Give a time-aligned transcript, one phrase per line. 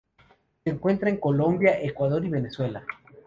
[0.63, 2.83] Se encuentra en Colombia, Ecuador y Venezuela.